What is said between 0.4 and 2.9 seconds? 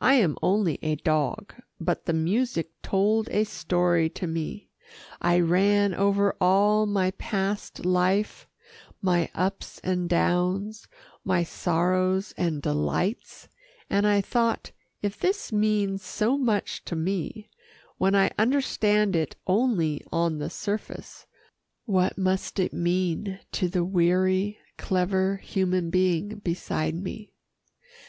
only a dog, but the music